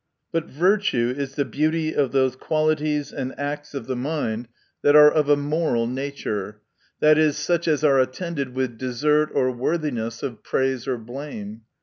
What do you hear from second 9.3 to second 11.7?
or worthiness of praise, or blame.